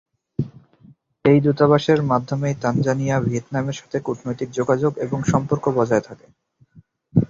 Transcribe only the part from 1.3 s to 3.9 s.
এই দূতাবাসের মাধ্যমেই তানজানিয়া, ভিয়েতনামের